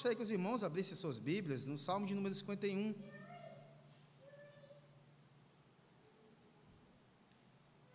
[0.00, 2.94] Gostaria que os irmãos abrissem suas Bíblias no Salmo de número 51.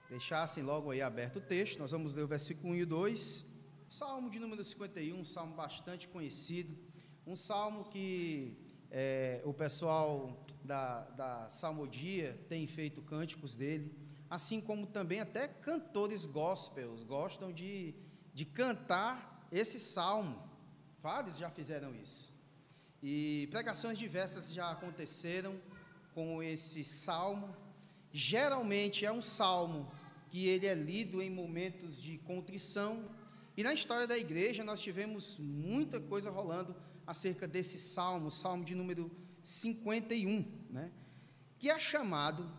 [0.08, 3.46] Deixassem logo aí aberto o texto, nós vamos ler o versículo 1 e 2.
[3.88, 6.78] Salmo de número 51, um salmo bastante conhecido,
[7.26, 8.56] um salmo que
[8.92, 13.92] é, o pessoal da, da Salmodia tem feito cânticos dele,
[14.30, 17.96] assim como também até cantores gospels gostam de,
[18.32, 20.45] de cantar esse salmo.
[21.06, 22.34] Vários já fizeram isso.
[23.04, 25.56] E pregações diversas já aconteceram
[26.16, 27.56] com esse salmo.
[28.12, 29.88] Geralmente é um salmo
[30.30, 33.08] que ele é lido em momentos de contrição.
[33.56, 36.76] E na história da igreja nós tivemos muita coisa rolando
[37.06, 39.12] acerca desse salmo, salmo de número
[39.44, 40.92] 51, né?
[41.60, 42.52] que é chamado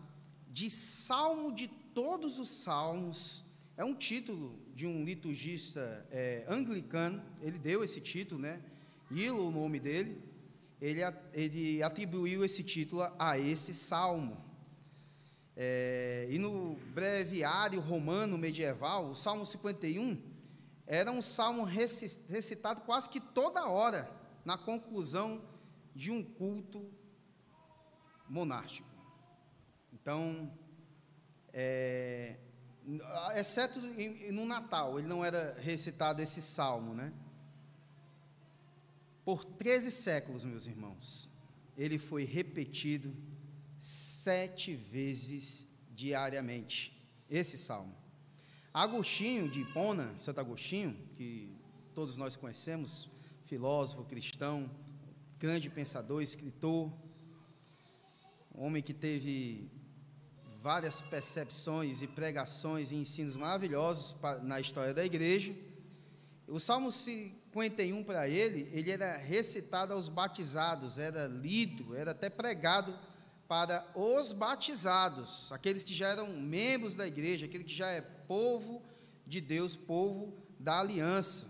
[0.47, 3.43] de Salmo de Todos os Salmos.
[3.77, 8.59] É um título de um liturgista é, anglicano, ele deu esse título, né?
[9.11, 10.19] Hilo, o nome dele,
[10.81, 14.43] ele, ele atribuiu esse título a esse salmo.
[15.55, 20.23] É, e no breviário romano medieval, o Salmo 51
[20.87, 24.09] era um salmo recitado quase que toda hora
[24.43, 25.39] na conclusão
[25.93, 26.89] de um culto
[28.27, 28.89] monárquico.
[29.93, 30.51] Então,
[31.53, 32.37] é,
[33.35, 33.79] exceto
[34.31, 37.11] no Natal, ele não era recitado esse salmo, né?
[39.25, 41.29] Por 13 séculos, meus irmãos,
[41.77, 43.13] ele foi repetido
[43.79, 46.97] sete vezes diariamente,
[47.29, 47.93] esse salmo.
[48.73, 51.51] Agostinho de Hipona, Santo Agostinho, que
[51.93, 53.09] todos nós conhecemos,
[53.45, 54.69] filósofo cristão,
[55.39, 56.91] grande pensador, escritor,
[58.53, 59.69] homem que teve
[60.67, 64.13] várias percepções e pregações e ensinos maravilhosos
[64.43, 65.55] na história da igreja.
[66.45, 72.93] O Salmo 51 para ele, ele era recitado aos batizados, era lido, era até pregado
[73.47, 78.83] para os batizados, aqueles que já eram membros da igreja, aquele que já é povo
[79.25, 81.47] de Deus, povo da aliança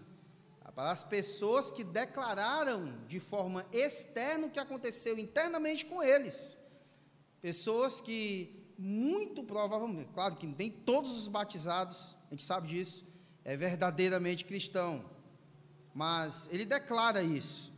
[0.75, 6.55] para as pessoas que declararam de forma externa o que aconteceu internamente com eles.
[7.41, 13.05] Pessoas que, muito provavelmente, claro que nem todos os batizados, a gente sabe disso,
[13.43, 15.03] é verdadeiramente cristão,
[15.93, 17.73] mas ele declara isso.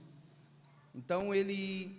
[0.93, 1.97] Então ele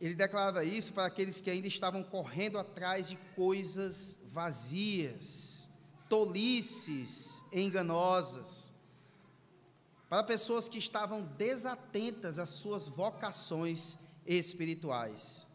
[0.00, 5.68] ele declarava isso para aqueles que ainda estavam correndo atrás de coisas vazias,
[6.08, 8.72] tolices, enganosas
[10.12, 13.96] para pessoas que estavam desatentas às suas vocações
[14.26, 15.48] espirituais.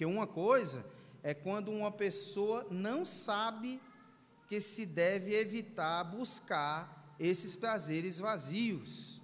[0.00, 0.82] Porque uma coisa
[1.22, 3.78] é quando uma pessoa não sabe
[4.48, 9.20] que se deve evitar buscar esses prazeres vazios.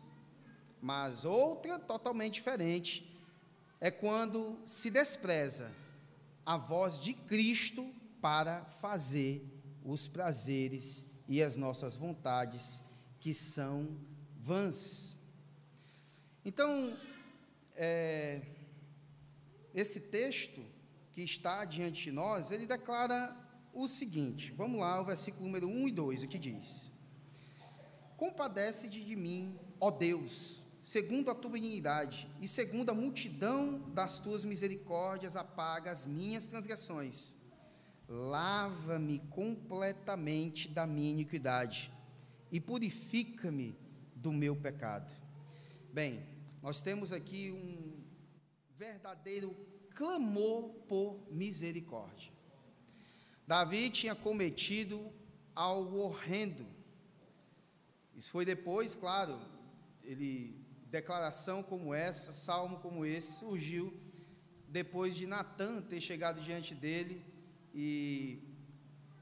[0.78, 3.10] Mas outra totalmente diferente
[3.80, 5.72] é quando se despreza
[6.44, 9.42] a voz de Cristo para fazer
[9.82, 12.82] os prazeres e as nossas vontades
[13.18, 13.96] que são
[14.42, 15.18] vãs.
[16.44, 16.94] Então,
[17.74, 18.42] é,
[19.76, 20.64] esse texto
[21.12, 23.36] que está diante de nós, ele declara
[23.74, 26.94] o seguinte: vamos lá, o versículo número 1 e 2, o que diz:
[28.16, 34.46] Compadece-te de mim, ó Deus, segundo a tua benignidade, e segundo a multidão das tuas
[34.46, 37.36] misericórdias, apaga as minhas transgressões.
[38.08, 41.92] Lava-me completamente da minha iniquidade
[42.50, 43.76] e purifica-me
[44.14, 45.12] do meu pecado.
[45.92, 46.24] Bem,
[46.62, 47.95] nós temos aqui um
[48.78, 49.54] verdadeiro
[49.94, 52.32] clamor por misericórdia.
[53.46, 55.12] Davi tinha cometido
[55.54, 56.66] algo horrendo.
[58.14, 59.40] Isso foi depois, claro,
[60.02, 63.92] ele declaração como essa, salmo como esse surgiu
[64.68, 67.24] depois de Natan ter chegado diante dele
[67.74, 68.56] e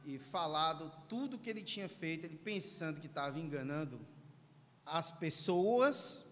[0.05, 3.99] e falado tudo que ele tinha feito, ele pensando que estava enganando
[4.85, 6.25] as pessoas,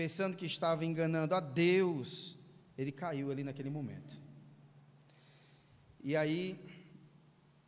[0.00, 2.38] pensando que estava enganando a Deus,
[2.78, 4.14] ele caiu ali naquele momento.
[6.02, 6.58] E aí,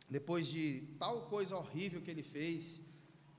[0.09, 2.81] depois de tal coisa horrível que ele fez,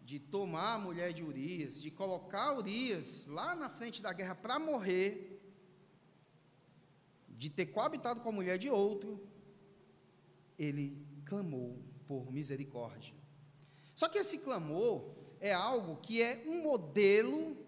[0.00, 4.61] de tomar a mulher de Urias, de colocar Urias lá na frente da guerra para
[4.61, 5.41] morrer,
[7.31, 9.20] de ter coabitado com a mulher de outro,
[10.56, 13.12] ele clamou por misericórdia.
[13.93, 17.64] Só que esse clamor é algo que é um modelo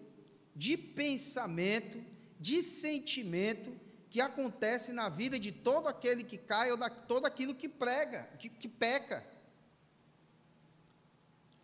[0.57, 2.03] de pensamento,
[2.39, 3.71] de sentimento
[4.09, 8.23] que acontece na vida de todo aquele que cai ou de todo aquilo que prega,
[8.39, 9.23] que, que peca.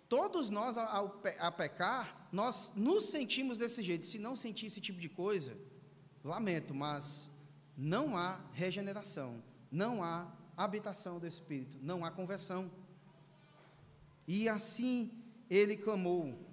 [0.07, 4.05] todos nós, ao, a pecar, nós nos sentimos desse jeito.
[4.05, 5.57] Se não sentir esse tipo de coisa,
[6.23, 7.31] lamento, mas
[7.75, 12.69] não há regeneração, não há habitação do Espírito, não há conversão.
[14.27, 15.11] E assim
[15.49, 16.52] ele clamou.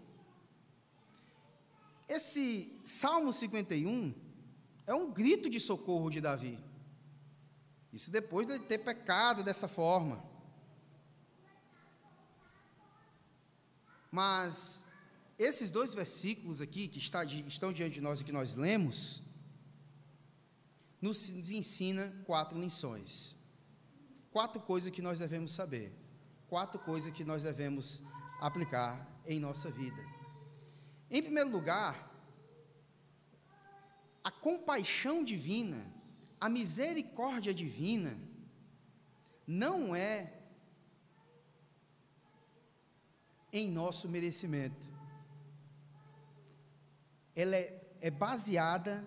[2.10, 4.12] Esse Salmo 51
[4.84, 6.58] é um grito de socorro de Davi.
[7.92, 10.20] Isso depois de ter pecado dessa forma.
[14.10, 14.84] Mas
[15.38, 19.22] esses dois versículos aqui que está, estão diante de nós e que nós lemos,
[21.00, 23.36] nos ensina quatro lições.
[24.32, 25.92] Quatro coisas que nós devemos saber.
[26.48, 28.02] Quatro coisas que nós devemos
[28.40, 30.19] aplicar em nossa vida.
[31.10, 32.08] Em primeiro lugar,
[34.22, 35.84] a compaixão divina,
[36.38, 38.16] a misericórdia divina,
[39.46, 40.32] não é
[43.52, 44.88] em nosso merecimento.
[47.34, 49.04] Ela é, é baseada,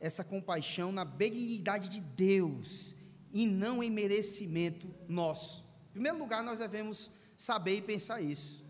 [0.00, 2.94] essa compaixão, na benignidade de Deus
[3.30, 5.64] e não em merecimento nosso.
[5.88, 8.64] Em primeiro lugar, nós devemos saber e pensar isso.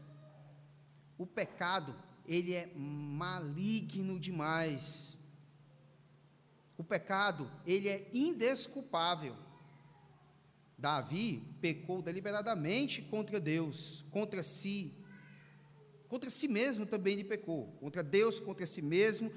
[1.16, 1.94] O pecado,
[2.28, 5.18] ele é maligno demais.
[6.76, 9.34] O pecado, ele é indesculpável.
[10.76, 14.94] Davi pecou deliberadamente contra Deus, contra si.
[16.06, 17.72] Contra si mesmo também ele pecou.
[17.80, 19.32] Contra Deus, contra si mesmo,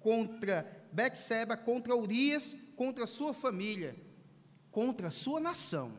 [0.00, 4.06] contra Betseba, contra Urias, contra sua família
[4.76, 5.90] contra sua nação.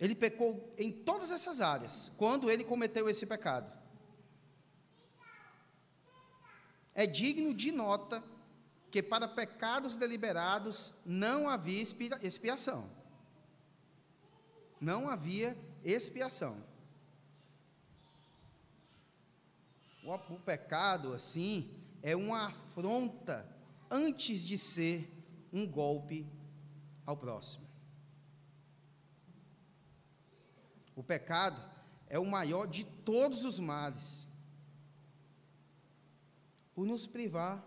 [0.00, 3.70] Ele pecou em todas essas áreas, quando ele cometeu esse pecado.
[7.00, 8.22] É digno de nota
[8.90, 12.90] que para pecados deliberados não havia expiação.
[14.78, 16.62] Não havia expiação.
[20.04, 21.70] O, o pecado, assim,
[22.02, 23.48] é uma afronta
[23.90, 25.10] antes de ser
[25.50, 26.26] um golpe
[27.06, 27.66] ao próximo.
[30.94, 31.58] O pecado
[32.10, 34.29] é o maior de todos os males,
[36.74, 37.64] por nos privar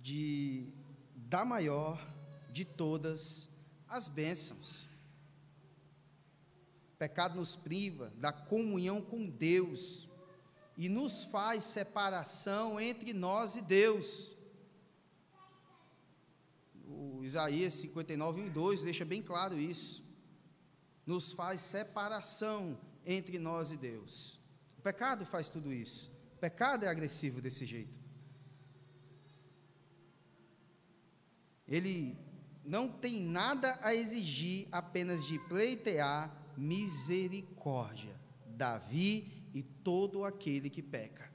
[0.00, 0.68] de
[1.14, 2.00] da maior
[2.50, 3.48] de todas
[3.88, 4.84] as bênçãos.
[6.94, 10.08] O pecado nos priva da comunhão com Deus
[10.76, 14.36] e nos faz separação entre nós e Deus
[16.88, 20.02] o Isaías 59, 1 e 2 deixa bem claro isso.
[21.04, 24.40] Nos faz separação entre nós e Deus.
[24.78, 26.10] O pecado faz tudo isso.
[26.40, 27.98] Pecado é agressivo desse jeito.
[31.66, 32.16] Ele
[32.64, 38.18] não tem nada a exigir apenas de pleitear misericórdia.
[38.46, 41.30] Davi e todo aquele que peca.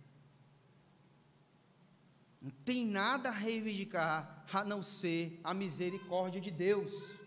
[2.41, 7.17] Não tem nada a reivindicar a não ser a misericórdia de Deus.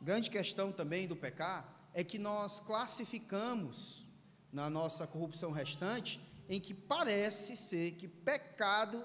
[0.00, 4.06] Grande questão também do pecar é que nós classificamos
[4.52, 9.04] na nossa corrupção restante em que parece ser que pecado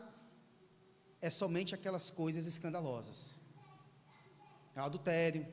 [1.22, 3.38] é somente aquelas coisas escandalosas.
[4.76, 5.48] Adultério,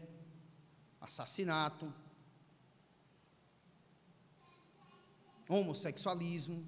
[1.00, 1.92] assassinato,
[5.48, 6.66] homossexualismo,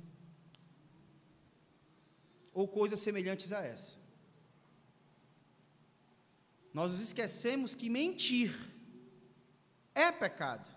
[2.52, 3.96] ou coisas semelhantes a essa.
[6.72, 8.52] Nós nos esquecemos que mentir
[9.94, 10.73] é pecado.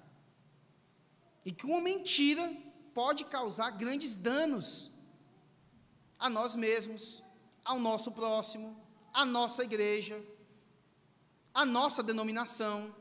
[1.47, 2.45] E que uma mentira
[2.93, 4.91] pode causar grandes danos
[6.19, 7.23] a nós mesmos,
[7.63, 8.75] ao nosso próximo,
[9.13, 10.21] à nossa igreja,
[11.53, 12.93] à nossa denominação.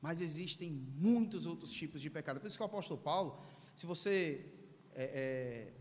[0.00, 2.38] Mas existem muitos outros tipos de pecado.
[2.38, 3.40] Por isso que o apóstolo Paulo,
[3.74, 4.46] se você
[4.94, 5.72] é, é,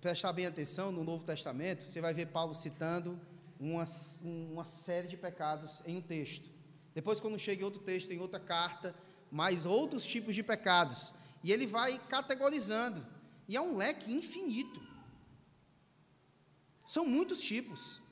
[0.00, 3.20] prestar bem atenção no Novo Testamento, você vai ver Paulo citando
[3.60, 3.84] uma,
[4.22, 6.48] uma série de pecados em um texto.
[6.94, 8.94] Depois, quando chega em outro texto, em outra carta,
[9.32, 11.14] mais outros tipos de pecados.
[11.42, 13.04] E ele vai categorizando.
[13.48, 14.80] E é um leque infinito.
[16.86, 18.02] São muitos tipos.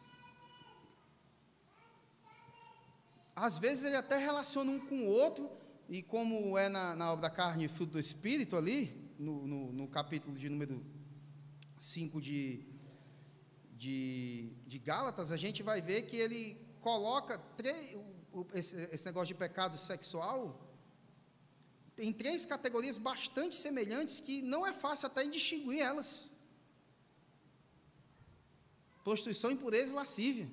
[3.37, 5.51] Às vezes ele até relaciona um com o outro,
[5.89, 9.73] e como é na, na obra da carne e fruto do Espírito ali, no, no,
[9.73, 10.85] no capítulo de número
[11.79, 12.67] 5 de,
[13.77, 17.41] de, de Gálatas, a gente vai ver que ele coloca
[18.55, 20.70] esse, esse negócio de pecado sexual
[22.01, 26.31] em três categorias bastante semelhantes que não é fácil até distinguir elas:
[29.05, 30.51] prostituição, impureza e lascívia.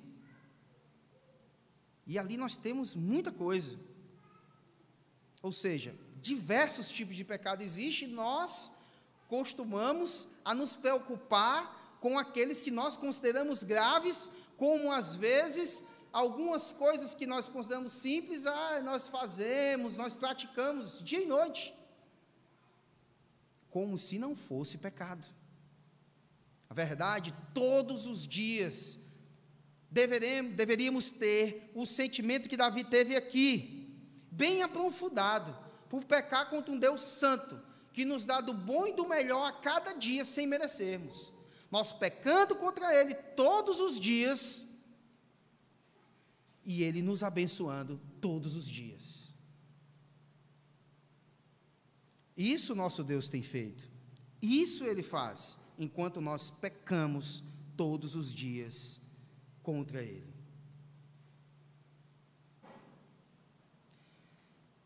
[2.06, 3.78] E ali nós temos muita coisa.
[5.42, 8.72] Ou seja, diversos tipos de pecado existem, nós
[9.28, 17.14] costumamos a nos preocupar com aqueles que nós consideramos graves, como às vezes algumas coisas
[17.14, 21.74] que nós consideramos simples, ah, nós fazemos, nós praticamos dia e noite,
[23.70, 25.26] como se não fosse pecado.
[26.68, 28.98] A verdade, todos os dias
[29.90, 33.96] deveremos, deveríamos ter o sentimento que Davi teve aqui,
[34.30, 35.56] bem aprofundado,
[35.88, 37.60] por pecar contra um Deus santo,
[37.92, 41.32] que nos dá do bom e do melhor a cada dia sem merecermos.
[41.70, 44.67] Nós pecando contra Ele todos os dias,
[46.68, 49.32] e Ele nos abençoando todos os dias.
[52.36, 53.90] Isso nosso Deus tem feito.
[54.42, 57.42] Isso Ele faz, enquanto nós pecamos
[57.74, 59.00] todos os dias
[59.62, 60.30] contra Ele.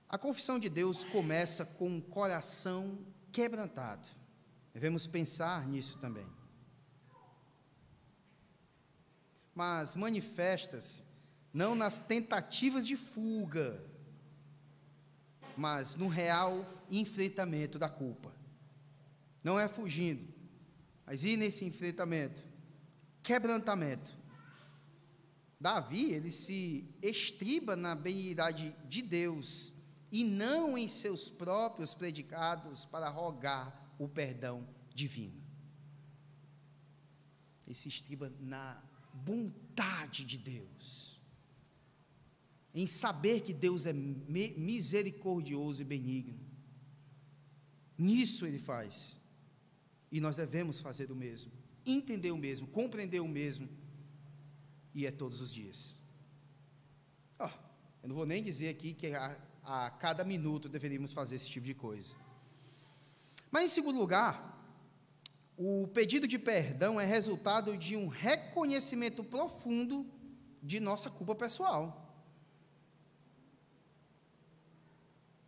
[0.09, 2.97] A confissão de Deus começa com um coração
[3.33, 4.07] quebrantado.
[4.73, 6.29] Devemos pensar nisso também.
[9.53, 11.11] Mas manifesta-se
[11.53, 13.85] não nas tentativas de fuga,
[15.57, 18.33] mas no real enfrentamento da culpa.
[19.45, 20.33] Não é fugindo,
[21.05, 22.43] mas ir nesse enfrentamento,
[23.23, 24.17] quebrantamento.
[25.61, 29.73] Davi, ele se estriba na benignidade de Deus
[30.11, 35.41] e não em seus próprios predicados para rogar o perdão divino.
[37.65, 38.83] Ele se estriba na
[39.13, 41.12] bondade de Deus,
[42.75, 46.39] em saber que Deus é misericordioso e benigno.
[47.99, 49.21] Nisso ele faz.
[50.11, 51.53] E nós devemos fazer o mesmo,
[51.87, 53.69] entender o mesmo, compreender o mesmo,
[54.95, 55.99] e é todos os dias.
[57.39, 57.51] Oh,
[58.03, 61.67] eu não vou nem dizer aqui que a a cada minuto deveríamos fazer esse tipo
[61.67, 62.15] de coisa.
[63.51, 64.59] Mas, em segundo lugar,
[65.57, 70.07] o pedido de perdão é resultado de um reconhecimento profundo
[70.63, 72.02] de nossa culpa pessoal.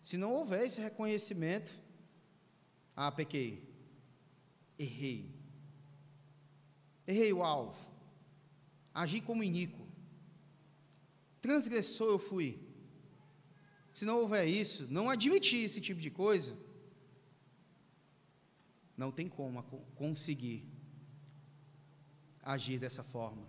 [0.05, 1.73] Se não houver esse reconhecimento,
[2.95, 3.67] ah, pequei,
[4.79, 5.35] errei,
[7.07, 7.83] errei o alvo,
[8.93, 9.89] agi como iníquo,
[11.41, 12.61] transgressor eu fui,
[13.95, 16.55] se não houver isso, não admitir esse tipo de coisa,
[18.95, 19.63] não tem como
[19.95, 20.69] conseguir
[22.43, 23.49] agir dessa forma.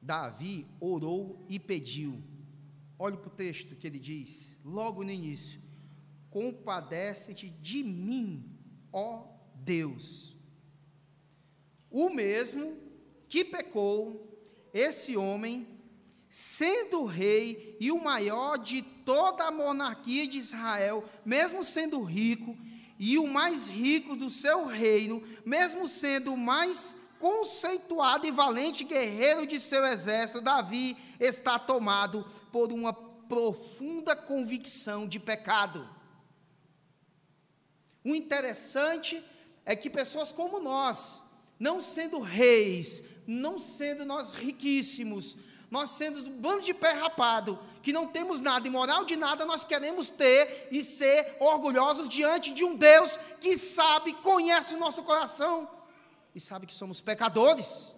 [0.00, 2.31] Davi orou e pediu.
[3.04, 5.60] Olhe para o texto que ele diz, logo no início:
[6.30, 8.48] Compadece-te de mim,
[8.92, 9.24] ó
[9.56, 10.36] Deus.
[11.90, 12.76] O mesmo
[13.28, 14.40] que pecou,
[14.72, 15.66] esse homem
[16.30, 22.56] sendo rei e o maior de toda a monarquia de Israel, mesmo sendo rico,
[23.00, 29.46] e o mais rico do seu reino, mesmo sendo o mais conceituado e valente guerreiro
[29.46, 35.88] de seu exército, Davi está tomado por uma profunda convicção de pecado.
[38.04, 39.22] O interessante
[39.64, 41.22] é que pessoas como nós,
[41.60, 45.36] não sendo reis, não sendo nós riquíssimos,
[45.70, 49.46] nós sendo um bando de pé rapado, que não temos nada, e moral de nada,
[49.46, 55.04] nós queremos ter e ser orgulhosos diante de um Deus que sabe, conhece o nosso
[55.04, 55.70] coração
[56.34, 57.94] e sabe que somos pecadores.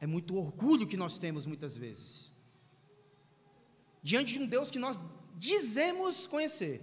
[0.00, 2.32] É muito orgulho que nós temos muitas vezes.
[4.02, 4.98] Diante de um Deus que nós
[5.34, 6.82] dizemos conhecer.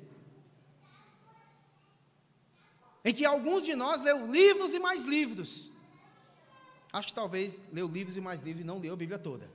[3.05, 5.73] Em que alguns de nós leu livros e mais livros,
[6.93, 9.49] Acho que talvez leu livros e mais livros e não leu a Bíblia toda.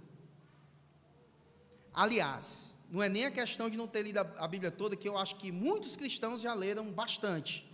[1.94, 5.16] Aliás, não é nem a questão de não ter lido a Bíblia toda, que eu
[5.16, 7.67] acho que muitos cristãos já leram bastante.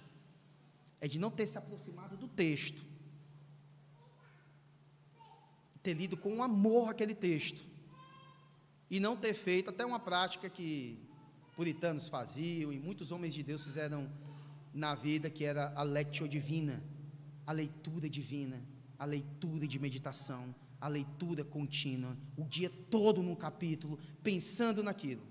[1.04, 2.82] É de não ter se aproximado do texto.
[5.82, 7.62] Ter lido com amor aquele texto.
[8.90, 10.98] E não ter feito até uma prática que
[11.56, 14.10] puritanos faziam e muitos homens de Deus fizeram
[14.72, 16.82] na vida, que era a lectio divina,
[17.46, 18.60] a leitura divina
[18.98, 25.22] a leitura de meditação, a leitura contínua, o dia todo num capítulo, pensando naquilo.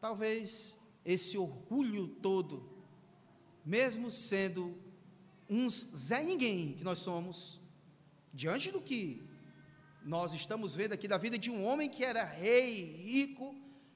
[0.00, 0.78] Talvez
[1.10, 2.68] esse orgulho todo,
[3.64, 4.76] mesmo sendo
[5.48, 7.60] uns Zé Ninguém que nós somos,
[8.32, 9.22] diante do que
[10.04, 13.54] nós estamos vendo aqui da vida de um homem que era rei, rico,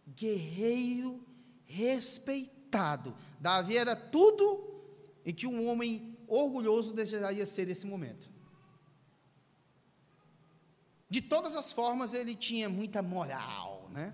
[0.09, 1.25] guerreiro,
[1.64, 3.16] respeitado.
[3.40, 4.83] Davi era tudo
[5.25, 8.30] em que um homem orgulhoso desejaria ser nesse momento.
[11.09, 14.12] De todas as formas, ele tinha muita moral, né?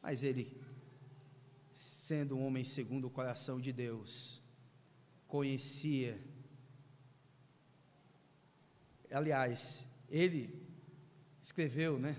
[0.00, 0.57] Mas ele,
[2.08, 4.42] sendo um homem segundo o coração de Deus,
[5.26, 6.18] conhecia.
[9.10, 10.42] Aliás, ele
[11.42, 12.16] escreveu, né?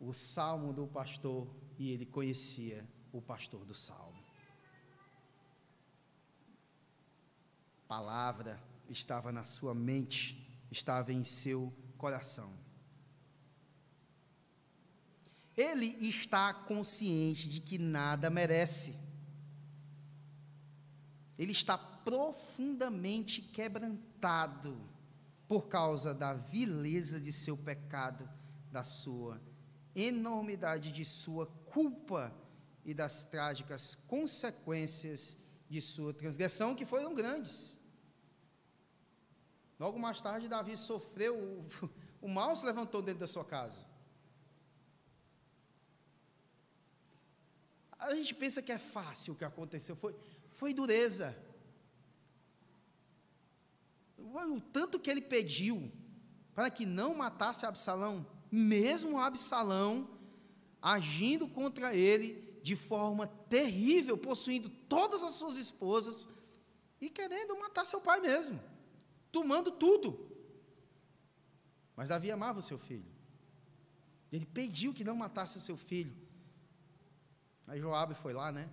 [0.00, 1.46] O salmo do pastor
[1.78, 4.24] e ele conhecia o pastor do salmo.
[7.86, 10.22] Palavra estava na sua mente,
[10.70, 12.65] estava em seu coração.
[15.56, 18.94] Ele está consciente de que nada merece.
[21.38, 24.76] Ele está profundamente quebrantado
[25.48, 28.28] por causa da vileza de seu pecado,
[28.70, 29.40] da sua
[29.94, 32.34] enormidade de sua culpa
[32.84, 35.36] e das trágicas consequências
[35.68, 37.80] de sua transgressão, que foram grandes.
[39.78, 41.68] Logo mais tarde, Davi sofreu, o,
[42.26, 43.86] o mal se levantou dentro da sua casa.
[47.98, 50.14] A gente pensa que é fácil o que aconteceu, foi,
[50.50, 51.36] foi dureza.
[54.18, 55.90] O tanto que ele pediu
[56.54, 60.08] para que não matasse Absalão, mesmo Absalão
[60.80, 66.28] agindo contra ele de forma terrível, possuindo todas as suas esposas
[67.00, 68.60] e querendo matar seu pai mesmo,
[69.30, 70.30] tomando tudo.
[71.94, 73.10] Mas Davi amava o seu filho.
[74.32, 76.14] Ele pediu que não matasse o seu filho.
[77.66, 78.68] Aí Joabe foi lá, né?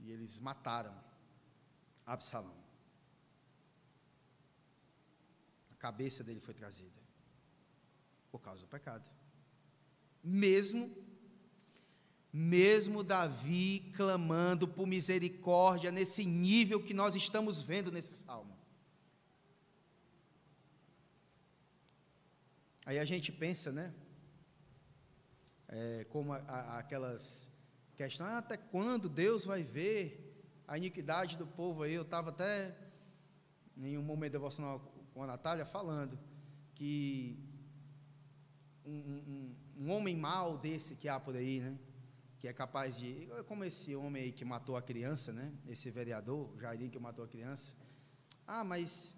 [0.00, 0.94] E eles mataram
[2.06, 2.56] Absalão.
[5.70, 7.00] A cabeça dele foi trazida
[8.30, 9.08] por causa do pecado.
[10.22, 10.94] Mesmo
[12.30, 18.56] mesmo Davi clamando por misericórdia nesse nível que nós estamos vendo nesse salmo.
[22.84, 23.94] Aí a gente pensa, né?
[25.68, 27.52] É, como a, a, aquelas
[27.96, 30.28] questões, ah, até quando Deus vai ver
[30.66, 31.94] a iniquidade do povo aí?
[31.94, 32.74] Eu estava até
[33.76, 34.80] em um momento devocional
[35.12, 36.18] com a Natália falando
[36.74, 37.38] que
[38.84, 41.78] um, um, um, homem mau desse que há por aí, né?
[42.38, 43.28] Que é capaz de.
[43.46, 45.52] Como esse homem aí que matou a criança, né?
[45.66, 47.76] Esse vereador, Jairim, que matou a criança.
[48.46, 49.16] Ah, mas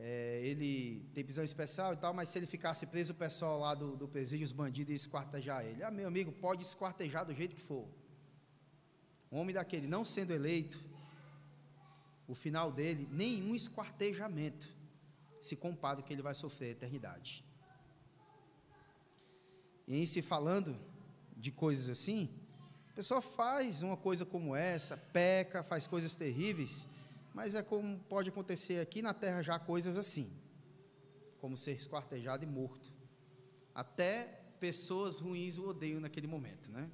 [0.00, 3.74] é, ele tem prisão especial e tal, mas se ele ficasse preso, o pessoal lá
[3.74, 5.82] do, do presídio, os bandidos, ia esquartejar ele.
[5.82, 7.88] Ah, meu amigo, pode esquartejar do jeito que for.
[9.30, 10.78] Um homem daquele não sendo eleito,
[12.28, 14.68] o final dele, nenhum esquartejamento
[15.40, 17.44] se compara que ele vai sofrer a eternidade.
[19.86, 20.78] E em se falando
[21.36, 22.28] de coisas assim,
[22.92, 26.88] a pessoa faz uma coisa como essa, peca, faz coisas terríveis,
[27.38, 30.28] mas é como pode acontecer aqui na terra já coisas assim,
[31.38, 32.92] como ser esquartejado e morto.
[33.72, 36.90] Até pessoas ruins o odeiam naquele momento, né?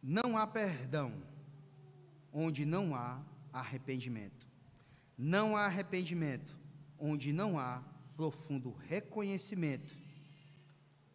[0.00, 1.12] Não há perdão
[2.32, 3.20] onde não há
[3.52, 4.46] arrependimento.
[5.18, 6.56] Não há arrependimento
[7.00, 7.82] onde não há
[8.16, 9.92] profundo reconhecimento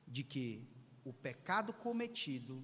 [0.06, 0.68] de que
[1.10, 2.64] o pecado cometido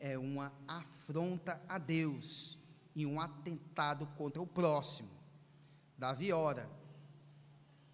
[0.00, 2.58] é uma afronta a Deus
[2.92, 5.08] e um atentado contra o próximo.
[5.96, 6.68] Davi ora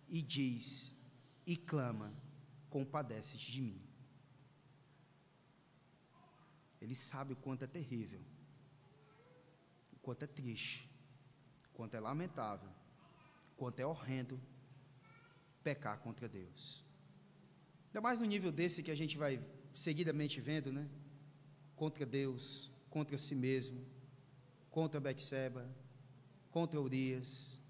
[0.09, 0.95] e diz
[1.47, 2.15] e clama:
[2.71, 3.83] compadece-te de mim.
[6.81, 8.23] Ele sabe o quanto é terrível,
[9.93, 10.91] o quanto é triste,
[11.75, 12.71] quanto é lamentável,
[13.55, 14.41] quanto é horrendo
[15.63, 16.83] pecar contra Deus.
[17.89, 19.39] Ainda mais no nível desse que a gente vai
[19.75, 20.89] seguidamente vendo, né?
[21.75, 23.85] Contra Deus, contra si mesmo,
[24.71, 25.69] contra Betseba,
[26.51, 27.61] contra Urias,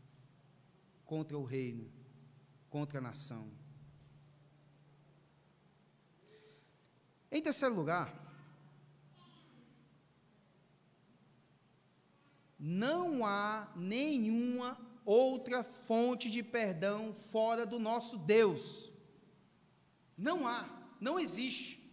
[1.04, 1.90] contra o reino,
[2.68, 3.50] contra a nação.
[7.32, 8.24] Em terceiro lugar,
[12.58, 18.90] não há nenhuma outra fonte de perdão fora do nosso Deus.
[20.16, 20.66] Não há,
[21.00, 21.83] não existe.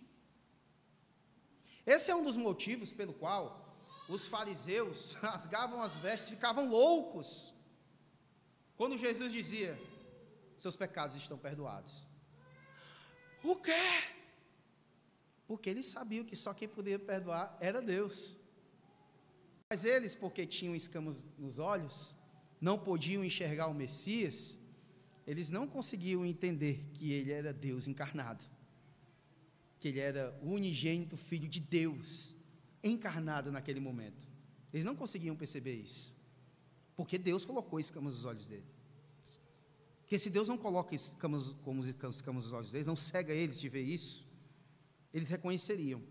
[1.96, 3.44] Esse é um dos motivos pelo qual
[4.08, 7.30] os fariseus rasgavam as vestes, ficavam loucos.
[8.78, 9.72] Quando Jesus dizia:
[10.58, 11.94] "Seus pecados estão perdoados".
[13.44, 13.86] O quê?
[15.48, 18.38] Porque eles sabiam que só quem podia perdoar era Deus.
[19.70, 22.16] Mas eles, porque tinham escamas nos olhos,
[22.60, 24.60] não podiam enxergar o Messias,
[25.26, 28.44] eles não conseguiam entender que ele era Deus encarnado.
[29.82, 32.38] Que ele era o unigênito filho de Deus,
[32.84, 34.30] encarnado naquele momento.
[34.72, 36.16] Eles não conseguiam perceber isso,
[36.96, 38.70] porque Deus colocou escamas nos olhos dele.
[40.02, 43.68] Porque se Deus não coloca escamas, como escamas nos olhos deles, não cega eles de
[43.70, 44.24] ver isso,
[45.12, 46.04] eles reconheceriam.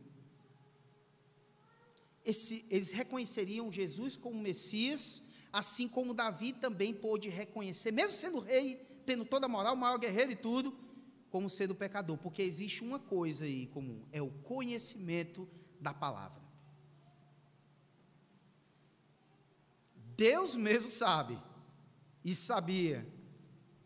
[2.24, 8.85] Esse, eles reconheceriam Jesus como Messias, assim como Davi também pôde reconhecer, mesmo sendo rei,
[9.06, 10.76] tendo toda a moral, maior guerreiro e tudo,
[11.31, 15.49] como sendo pecador, porque existe uma coisa aí comum, é o conhecimento
[15.81, 16.43] da palavra.
[20.16, 21.38] Deus mesmo sabe,
[22.25, 23.07] e sabia,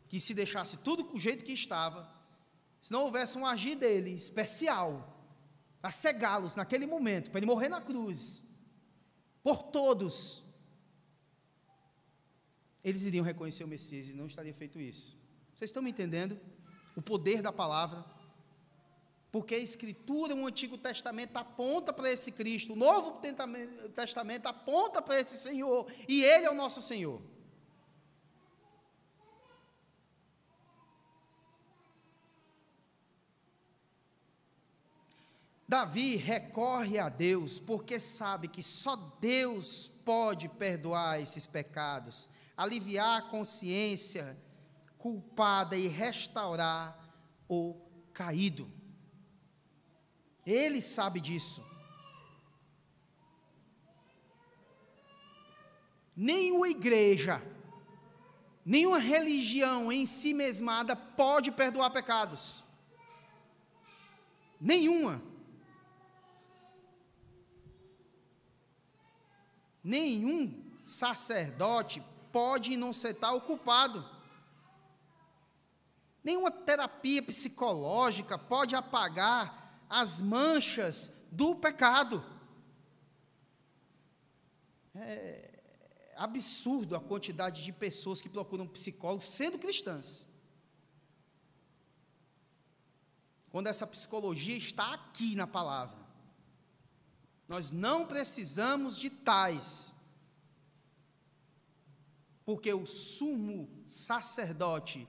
[0.09, 2.13] que se deixasse tudo do jeito que estava,
[2.81, 5.11] se não houvesse um agir dele especial,
[5.81, 8.43] para cegá-los naquele momento, para ele morrer na cruz,
[9.43, 10.43] por todos,
[12.83, 15.19] eles iriam reconhecer o Messias e não estaria feito isso.
[15.55, 16.41] Vocês estão me entendendo?
[16.97, 18.05] O poder da palavra.
[19.33, 23.21] Porque a Escritura, o Antigo Testamento aponta para esse Cristo, o Novo
[23.93, 27.21] Testamento aponta para esse Senhor, e Ele é o nosso Senhor.
[35.67, 43.23] Davi recorre a Deus porque sabe que só Deus pode perdoar esses pecados, aliviar a
[43.23, 44.39] consciência
[45.05, 46.99] culpada e restaurar
[47.47, 47.79] o
[48.15, 48.73] caído.
[50.47, 51.63] Ele sabe disso.
[56.17, 57.43] Nenhuma igreja,
[58.65, 62.65] nenhuma religião em si mesmada pode perdoar pecados.
[64.59, 65.21] Nenhuma.
[69.83, 74.14] Nenhum sacerdote pode inocentar o culpado.
[76.25, 82.25] Nenhuma terapia psicológica pode apagar as manchas do pecado.
[84.95, 85.51] É
[86.17, 90.27] absurdo a quantidade de pessoas que procuram psicólogos sendo cristãs.
[93.51, 96.03] Quando essa psicologia está aqui na palavra.
[97.47, 99.95] Nós não precisamos de tais,
[102.45, 105.07] porque o sumo sacerdote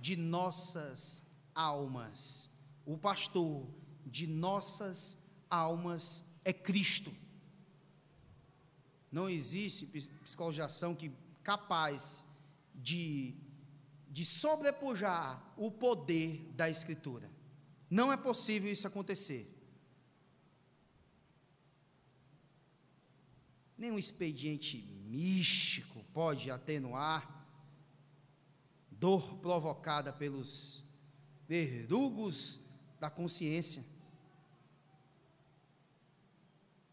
[0.00, 1.22] de nossas
[1.54, 2.50] almas,
[2.84, 3.66] o pastor
[4.06, 5.18] de nossas
[5.50, 7.12] almas é Cristo.
[9.10, 9.86] Não existe
[10.24, 12.24] psicologiação que capaz
[12.74, 13.34] de,
[14.08, 17.30] de sobrepujar o poder da Escritura.
[17.90, 19.58] Não é possível isso acontecer.
[23.78, 27.37] nenhum expediente místico pode atenuar
[28.98, 30.84] dor provocada pelos
[31.46, 32.60] verdugos
[33.00, 33.84] da consciência.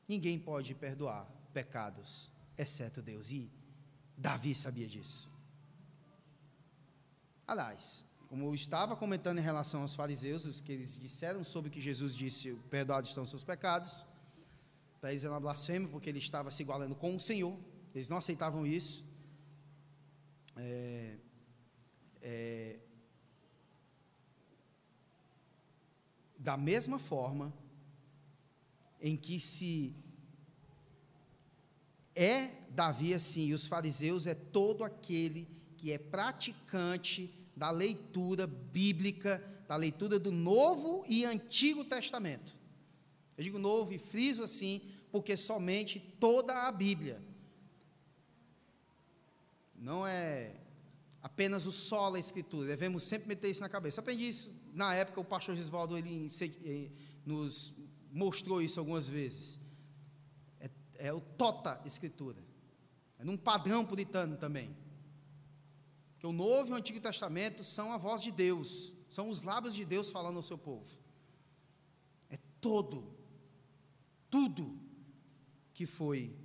[0.08, 3.52] Ninguém pode perdoar pecados, exceto Deus, e
[4.18, 5.30] Davi sabia disso.
[7.48, 11.72] Aliás, como eu estava comentando em relação aos fariseus, os que eles disseram sobre o
[11.72, 14.06] que Jesus disse, perdoados estão seus pecados,
[15.00, 17.58] para eles era uma blasfêmia, porque ele estava se igualando com o Senhor,
[17.94, 19.06] eles não aceitavam isso.
[20.56, 21.18] É,
[22.28, 22.80] é,
[26.40, 27.54] da mesma forma
[29.00, 29.96] em que se
[32.16, 39.44] é Davi assim, e os fariseus é todo aquele que é praticante da leitura bíblica,
[39.68, 42.58] da leitura do Novo e Antigo Testamento.
[43.38, 47.22] Eu digo novo e friso assim, porque somente toda a Bíblia
[49.76, 50.65] não é
[51.26, 54.00] apenas o solo escritura, devemos sempre meter isso na cabeça.
[54.00, 56.30] Eu aprendi isso na época, o pastor Gisvaldo ele
[57.26, 57.74] nos
[58.12, 59.60] mostrou isso algumas vezes.
[60.60, 62.46] É, é o tota escritura,
[63.18, 64.78] é num padrão puritano também.
[66.20, 69.74] Que o Novo e o Antigo Testamento são a voz de Deus, são os lábios
[69.74, 70.96] de Deus falando ao seu povo.
[72.30, 73.12] É todo,
[74.30, 74.80] tudo
[75.74, 76.38] que foi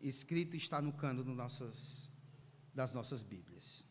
[0.00, 2.10] escrito está no cânono nossas,
[2.76, 3.86] das nossas Bíblias.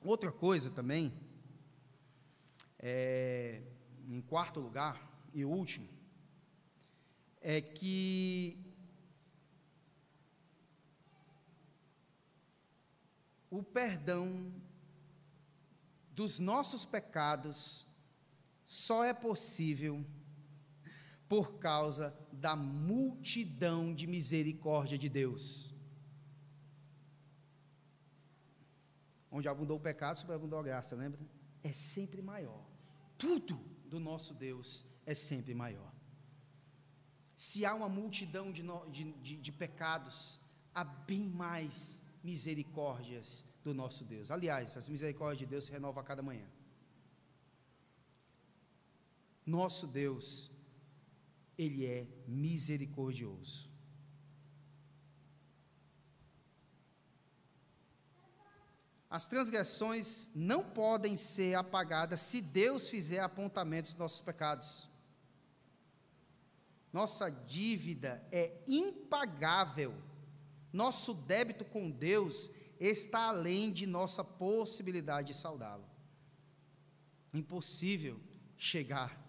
[0.00, 1.12] Outra coisa também,
[2.78, 3.60] é,
[4.08, 4.96] em quarto lugar
[5.34, 5.88] e último,
[7.40, 8.56] é que
[13.50, 14.54] o perdão
[16.12, 17.84] dos nossos pecados
[18.64, 20.06] só é possível
[21.28, 25.69] por causa da multidão de misericórdia de Deus.
[29.30, 31.20] Onde abundou o pecado, abundou a graça, lembra?
[31.62, 32.64] É sempre maior.
[33.16, 35.92] Tudo do nosso Deus é sempre maior.
[37.36, 40.40] Se há uma multidão de, de, de, de pecados,
[40.74, 44.30] há bem mais misericórdias do nosso Deus.
[44.30, 46.46] Aliás, as misericórdias de Deus se renovam a cada manhã.
[49.46, 50.50] Nosso Deus,
[51.56, 53.69] Ele é misericordioso.
[59.10, 64.88] As transgressões não podem ser apagadas se Deus fizer apontamentos dos nossos pecados.
[66.92, 69.92] Nossa dívida é impagável.
[70.72, 75.84] Nosso débito com Deus está além de nossa possibilidade de saudá-lo.
[77.34, 78.20] Impossível
[78.56, 79.20] chegar.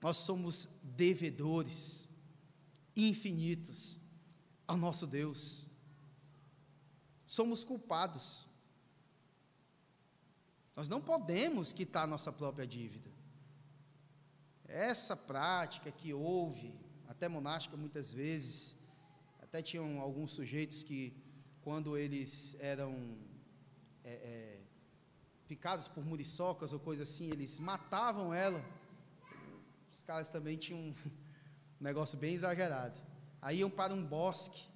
[0.00, 2.08] Nós somos devedores
[2.94, 4.00] infinitos
[4.68, 5.65] ao nosso Deus.
[7.26, 8.48] Somos culpados.
[10.76, 13.10] Nós não podemos quitar nossa própria dívida.
[14.68, 18.76] Essa prática que houve, até monástica muitas vezes,
[19.40, 21.16] até tinham alguns sujeitos que
[21.62, 23.18] quando eles eram
[24.04, 24.60] é, é,
[25.48, 28.64] picados por muriçocas ou coisa assim, eles matavam ela.
[29.90, 30.94] Os caras também tinham um
[31.80, 33.00] negócio bem exagerado.
[33.42, 34.68] Aí iam para um bosque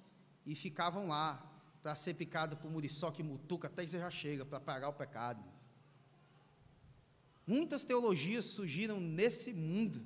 [0.45, 1.50] e ficavam lá
[1.81, 4.93] para ser picado por muriçoca e mutuca até que você já chega para pagar o
[4.93, 5.43] pecado.
[7.45, 10.05] Muitas teologias surgiram nesse mundo,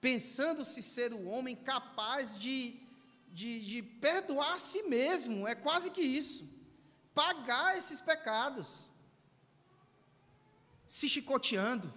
[0.00, 2.84] pensando-se ser o homem capaz de
[3.34, 6.48] de, de perdoar a si mesmo, é quase que isso.
[7.12, 8.88] Pagar esses pecados.
[10.86, 11.92] Se chicoteando,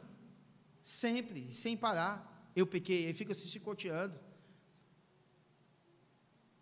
[0.81, 2.51] sempre, sem parar.
[2.55, 4.19] Eu pequei, aí fica se chicoteando.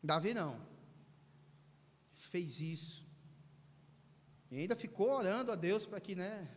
[0.03, 0.59] Davi não.
[2.29, 3.05] Fez isso.
[4.51, 6.47] E ainda ficou orando a Deus para que né,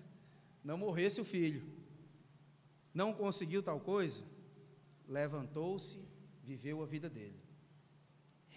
[0.63, 1.63] não morresse o filho.
[2.93, 4.25] Não conseguiu tal coisa?
[5.07, 5.99] Levantou-se,
[6.43, 7.49] viveu a vida dele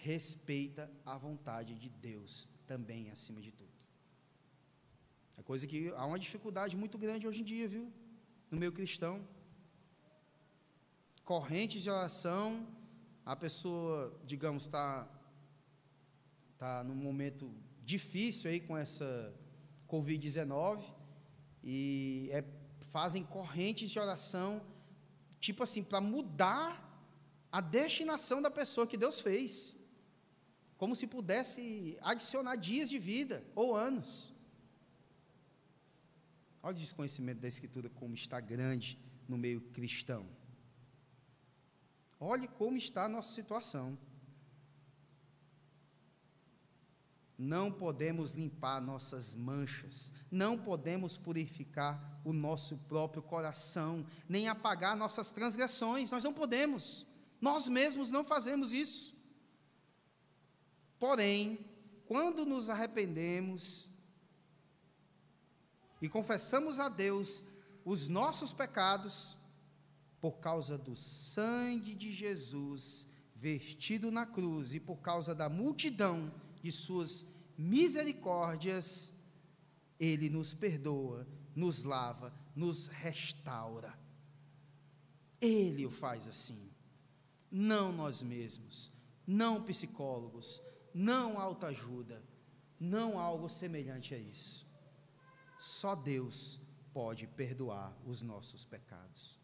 [0.01, 3.71] respeita a vontade de Deus também acima de tudo.
[5.37, 7.85] É coisa que há uma dificuldade muito grande hoje em dia, viu?
[8.49, 9.15] No meio cristão.
[11.23, 12.67] Correntes de oração,
[13.23, 15.07] a pessoa, digamos, está
[16.61, 17.51] tá num momento
[17.83, 19.33] difícil aí com essa
[19.89, 20.83] Covid-19
[21.63, 22.43] e é,
[22.95, 24.61] fazem correntes de oração,
[25.39, 26.69] tipo assim, para mudar
[27.51, 29.75] a destinação da pessoa que Deus fez
[30.77, 34.31] como se pudesse adicionar dias de vida ou anos.
[36.61, 40.27] Olha o desconhecimento da Escritura como está grande no meio cristão.
[42.19, 43.97] Olhe como está a nossa situação.
[47.43, 55.31] Não podemos limpar nossas manchas, não podemos purificar o nosso próprio coração, nem apagar nossas
[55.31, 57.03] transgressões, nós não podemos,
[57.41, 59.17] nós mesmos não fazemos isso.
[60.99, 61.65] Porém,
[62.05, 63.89] quando nos arrependemos
[65.99, 67.43] e confessamos a Deus
[67.83, 69.35] os nossos pecados,
[70.19, 76.71] por causa do sangue de Jesus vertido na cruz e por causa da multidão de
[76.71, 77.25] suas
[77.57, 79.13] misericórdias,
[79.99, 83.97] Ele nos perdoa, nos lava, nos restaura.
[85.39, 86.69] Ele o faz assim,
[87.49, 88.91] não nós mesmos,
[89.25, 90.61] não psicólogos,
[90.93, 92.23] não autoajuda,
[92.79, 94.67] não algo semelhante a isso.
[95.59, 96.59] Só Deus
[96.93, 99.39] pode perdoar os nossos pecados.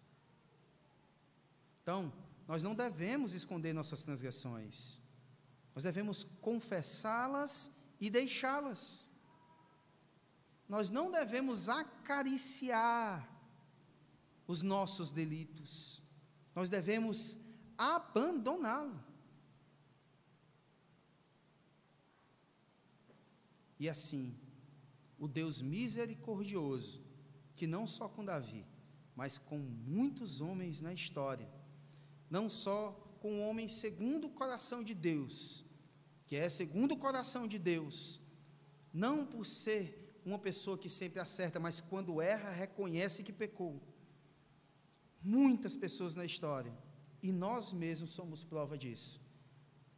[1.82, 2.12] Então,
[2.48, 5.02] nós não devemos esconder nossas transgressões,
[5.78, 9.12] nós devemos confessá-las e deixá-las.
[10.68, 13.32] Nós não devemos acariciar
[14.48, 16.02] os nossos delitos,
[16.56, 17.38] nós devemos
[17.78, 19.00] abandoná-lo.
[23.80, 24.36] E assim,
[25.20, 27.06] o Deus misericordioso,
[27.56, 28.66] que não só com Davi,
[29.16, 31.48] mas com muitos homens na história,
[32.32, 35.67] não só com o homem segundo o coração de Deus,
[36.28, 38.22] que é segundo o coração de Deus,
[38.94, 43.82] não por ser uma pessoa que sempre acerta, mas quando erra, reconhece que pecou.
[45.24, 46.78] Muitas pessoas na história,
[47.24, 49.20] e nós mesmos somos prova disso,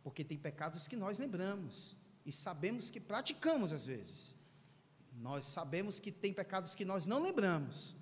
[0.04, 4.38] porque tem pecados que nós lembramos, e sabemos que praticamos às vezes.
[5.20, 7.98] Nós sabemos que tem pecados que nós não lembramos.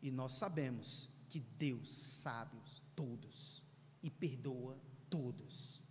[0.00, 3.62] E nós sabemos que Deus sabe os todos
[4.02, 4.78] e perdoa
[5.10, 5.82] todos.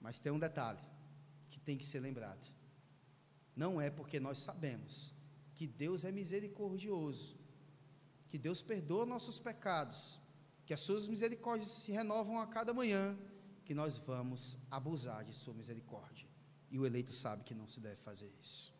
[0.00, 0.80] Mas tem um detalhe
[1.50, 2.44] que tem que ser lembrado.
[3.54, 5.14] Não é porque nós sabemos
[5.54, 7.38] que Deus é misericordioso,
[8.30, 10.20] que Deus perdoa nossos pecados,
[10.64, 13.18] que as suas misericórdias se renovam a cada manhã,
[13.64, 16.26] que nós vamos abusar de sua misericórdia.
[16.70, 18.72] E o eleito sabe que não se deve fazer isso.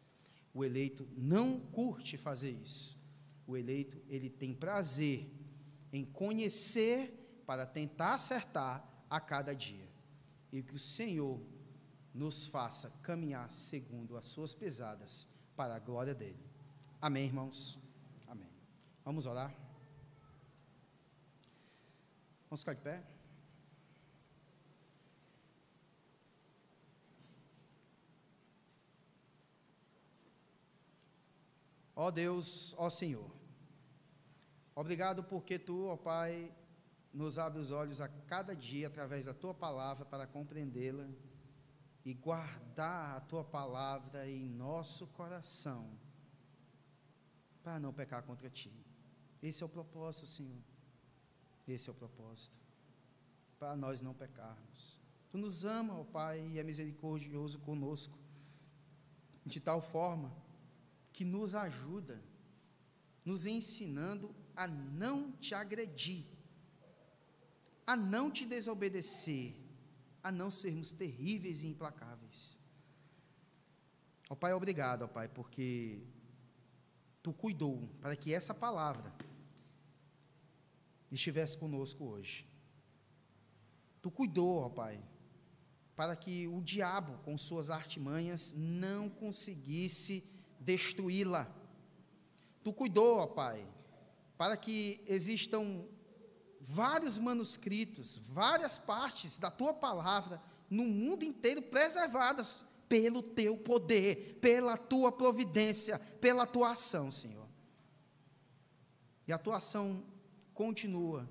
[0.55, 2.99] O eleito não curte fazer isso.
[3.47, 5.29] O eleito, ele tem prazer
[5.93, 9.90] em conhecer para tentar acertar a cada dia.
[10.53, 11.41] E que o Senhor
[12.13, 16.45] nos faça caminhar segundo as suas pesadas para a glória dele.
[17.01, 17.79] Amém, irmãos?
[18.27, 18.51] Amém.
[19.05, 19.55] Vamos orar?
[22.49, 23.03] Vamos ficar de pé?
[31.95, 33.31] Ó Deus, ó Senhor,
[34.75, 36.51] obrigado porque tu, ó Pai,
[37.13, 41.09] nos abre os olhos a cada dia através da tua palavra para compreendê-la
[42.05, 45.91] e guardar a tua palavra em nosso coração
[47.63, 48.73] para não pecar contra ti.
[49.43, 50.63] Esse é o propósito, Senhor.
[51.67, 52.59] Esse é o propósito.
[53.59, 55.01] Para nós não pecarmos.
[55.31, 58.19] Tu nos ama, ó Pai, e é misericordioso conosco,
[59.47, 60.35] de tal forma
[61.13, 62.21] que nos ajuda,
[63.25, 66.27] nos ensinando a não te agredir,
[67.91, 69.57] a não te desobedecer,
[70.23, 72.59] a não sermos terríveis e implacáveis.
[74.29, 76.01] Ó Pai, obrigado, ó Pai, porque
[77.23, 79.13] Tu cuidou para que essa palavra
[81.11, 82.47] estivesse conosco hoje.
[84.01, 85.03] Tu cuidou, ó Pai,
[85.95, 90.25] para que o diabo, com suas artimanhas, não conseguisse
[90.61, 91.53] destruí-la.
[92.63, 93.67] Tu cuidou, ó Pai,
[94.39, 95.85] para que existam
[96.61, 104.77] vários manuscritos, várias partes da tua palavra no mundo inteiro preservadas pelo teu poder, pela
[104.77, 107.49] tua providência, pela tua ação, Senhor.
[109.27, 110.05] E a tua ação
[110.53, 111.29] continua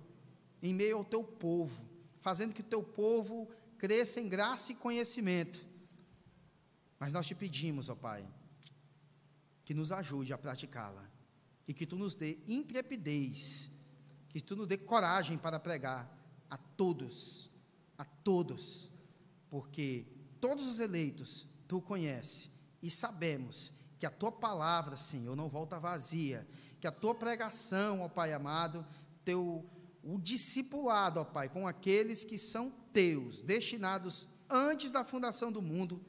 [0.62, 1.86] em meio ao teu povo,
[2.18, 5.66] fazendo que o teu povo cresça em graça e conhecimento.
[6.98, 8.26] Mas nós te pedimos, ó Pai,
[9.64, 11.10] que nos ajude a praticá-la
[11.68, 13.70] e que tu nos dê intrepidez,
[14.30, 16.16] que tu nos dê coragem para pregar
[16.50, 17.50] a todos,
[17.98, 18.92] a todos,
[19.50, 20.06] porque
[20.40, 22.50] todos os eleitos tu conhece
[22.82, 26.48] e sabemos que a tua palavra, Senhor, não volta vazia,
[26.80, 28.86] que a tua pregação, ó Pai amado,
[29.26, 29.70] teu
[30.02, 36.04] o discipulado, ó Pai, com aqueles que são teus, destinados antes da fundação do mundo,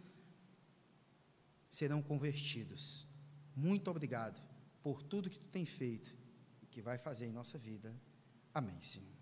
[1.70, 3.06] serão convertidos.
[3.54, 4.40] Muito obrigado
[4.82, 6.16] por tudo que tu tem feito
[6.62, 7.94] e que vai fazer em nossa vida.
[8.54, 9.19] Amém, Senhor.